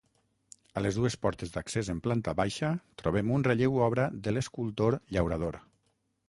A 0.79 0.81
les 0.85 0.95
dues 0.99 1.17
portes 1.25 1.51
d'accés 1.57 1.91
en 1.93 1.99
planta 2.07 2.33
baixa 2.39 2.71
trobem 3.03 3.29
un 3.37 3.45
relleu 3.49 3.77
obra 3.89 4.07
de 4.29 4.35
l'escultor 4.39 4.99
Llaurador. 5.17 5.61